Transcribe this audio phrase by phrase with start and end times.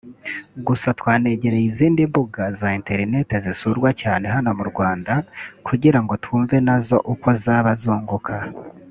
[0.67, 5.13] Gusa twanegereye izindi mbuga za internet zisurwa cyane hano mu Rwanda
[5.67, 8.35] kugirango twumwe nazo uko zaba zunguka